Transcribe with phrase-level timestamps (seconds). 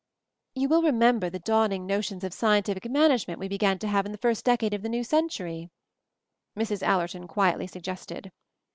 [0.55, 4.17] "You will remember the dawning notions of 'scientific management' we began to have in the
[4.17, 5.69] first decade of the new century,"
[6.57, 6.81] Mrs.
[6.81, 8.31] Allerton quietly suggested.